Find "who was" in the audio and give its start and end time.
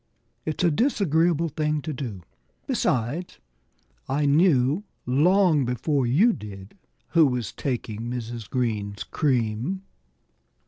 7.09-7.51